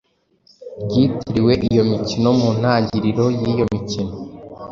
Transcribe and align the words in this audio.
ryitiriwe 0.83 1.53
iyo 1.69 1.83
mikino. 1.91 2.27
Mu 2.39 2.49
ntangiriro 2.59 3.25
y’iyo 3.41 3.65
mikino, 3.73 4.13